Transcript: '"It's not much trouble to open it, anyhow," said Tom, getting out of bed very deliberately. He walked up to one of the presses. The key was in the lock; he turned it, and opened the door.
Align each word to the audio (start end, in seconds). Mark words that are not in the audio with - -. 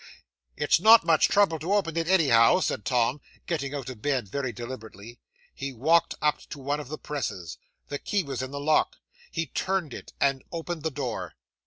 '"It's 0.57 0.79
not 0.79 1.05
much 1.05 1.27
trouble 1.27 1.59
to 1.59 1.75
open 1.75 1.95
it, 1.95 2.07
anyhow," 2.07 2.59
said 2.59 2.83
Tom, 2.85 3.21
getting 3.45 3.75
out 3.75 3.87
of 3.87 4.01
bed 4.01 4.27
very 4.29 4.51
deliberately. 4.51 5.19
He 5.53 5.71
walked 5.73 6.15
up 6.23 6.39
to 6.49 6.57
one 6.59 6.79
of 6.79 6.87
the 6.87 6.97
presses. 6.97 7.59
The 7.89 7.99
key 7.99 8.23
was 8.23 8.41
in 8.41 8.49
the 8.49 8.59
lock; 8.59 8.97
he 9.29 9.45
turned 9.45 9.93
it, 9.93 10.11
and 10.19 10.43
opened 10.51 10.81
the 10.81 10.89
door. 10.89 11.35